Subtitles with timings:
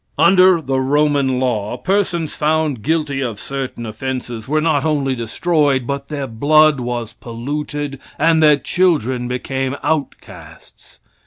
[0.17, 6.07] Under the Roman law persons found guilty, of certain offenses were not only destroyed, but
[6.07, 10.97] their blood was polluted, and their children became outcasts.